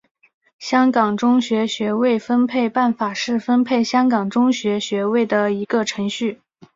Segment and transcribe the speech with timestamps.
[0.57, 6.41] 香港中学学位分配办法是分配香港中学学位的一个程序。